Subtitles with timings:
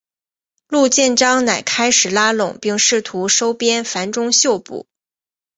[0.67, 4.87] 陆建章乃开始拉拢并试图收编樊钟秀部。